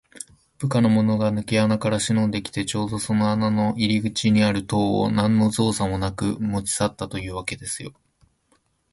[0.57, 7.93] 部下のものがぬけ穴からしのんできて、ちょうどその穴の入り口にある塔を、なんのぞうさもなく持ちさったというわけですよ。